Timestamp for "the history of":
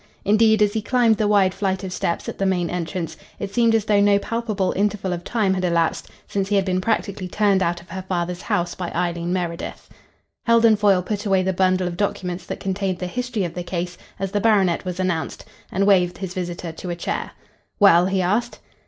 12.97-13.53